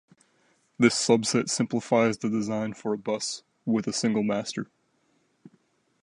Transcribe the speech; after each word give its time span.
This 0.79 0.95
subset 0.95 1.47
simplifies 1.47 2.17
the 2.17 2.27
design 2.27 2.73
for 2.73 2.91
a 2.91 2.97
bus 2.97 3.43
with 3.67 3.85
a 3.85 3.93
single 3.93 4.23
master. 4.23 4.65